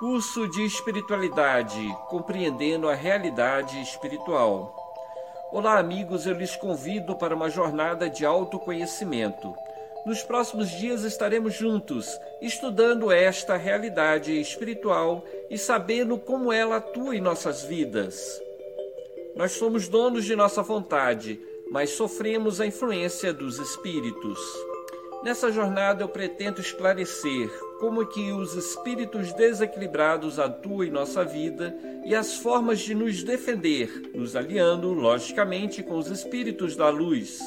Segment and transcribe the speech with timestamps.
[0.00, 4.74] Curso de Espiritualidade Compreendendo a Realidade Espiritual.
[5.52, 9.54] Olá, amigos, eu lhes convido para uma jornada de autoconhecimento.
[10.06, 17.20] Nos próximos dias estaremos juntos, estudando esta realidade espiritual e sabendo como ela atua em
[17.20, 18.40] nossas vidas.
[19.36, 21.38] Nós somos donos de nossa vontade,
[21.70, 24.40] mas sofremos a influência dos espíritos.
[25.22, 32.14] Nessa jornada eu pretendo esclarecer como que os espíritos desequilibrados atuam em nossa vida e
[32.14, 37.38] as formas de nos defender, nos aliando, logicamente, com os espíritos da luz.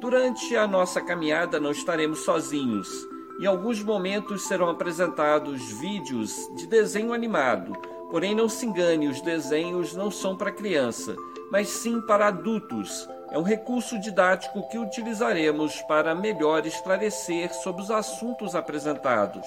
[0.00, 2.88] Durante a nossa caminhada não estaremos sozinhos.
[3.40, 7.72] Em alguns momentos serão apresentados vídeos de desenho animado.
[8.08, 11.16] Porém, não se engane, os desenhos não são para criança,
[11.50, 13.08] mas sim para adultos.
[13.30, 19.46] É um recurso didático que utilizaremos para melhor esclarecer sobre os assuntos apresentados.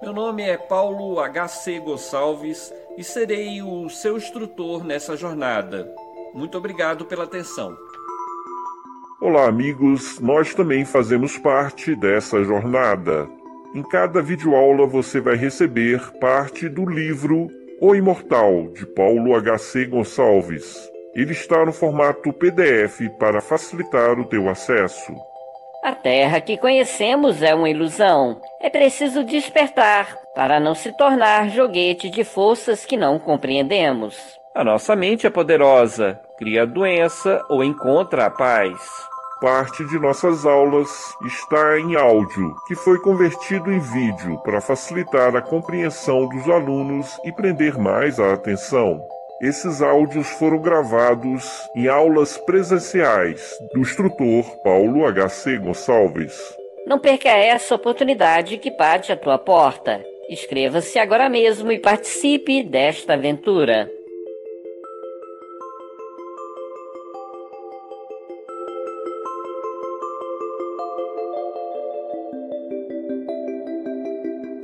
[0.00, 1.78] Meu nome é Paulo H.C.
[1.80, 5.92] Gonçalves e serei o seu instrutor nessa jornada.
[6.32, 7.76] Muito obrigado pela atenção.
[9.20, 10.18] Olá, amigos.
[10.20, 13.28] Nós também fazemos parte dessa jornada.
[13.74, 17.48] Em cada videoaula você vai receber parte do livro
[17.80, 19.84] O Imortal, de Paulo H.C.
[19.84, 20.97] Gonçalves.
[21.14, 25.12] Ele está no formato PDF para facilitar o teu acesso.
[25.82, 28.40] A terra que conhecemos é uma ilusão.
[28.60, 34.16] É preciso despertar para não se tornar joguete de forças que não compreendemos.
[34.54, 38.76] A nossa mente é poderosa, cria a doença ou encontra a paz.
[39.40, 45.40] Parte de nossas aulas está em áudio, que foi convertido em vídeo para facilitar a
[45.40, 49.00] compreensão dos alunos e prender mais a atenção.
[49.40, 51.44] Esses áudios foram gravados
[51.76, 55.58] em aulas presenciais do instrutor Paulo H.C.
[55.58, 56.36] Gonçalves.
[56.84, 60.04] Não perca essa oportunidade que bate à tua porta.
[60.28, 63.88] Inscreva-se agora mesmo e participe desta aventura.